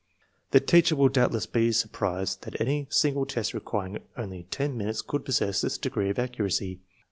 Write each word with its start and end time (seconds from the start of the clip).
The 0.49 0.59
teacher 0.59 0.95
will 0.95 1.09
doubtless 1.09 1.45
be 1.45 1.71
surprised 1.71 2.41
that 2.41 2.59
any 2.59 2.87
single 2.89 3.27
test 3.27 3.53
requiring 3.53 3.99
only 4.17 4.47
ten 4.49 4.75
minutes 4.75 5.03
could 5.03 5.23
possess 5.23 5.61
this 5.61 5.77
degree 5.77 6.09
of 6.09 6.17
accuracy. 6.17 6.79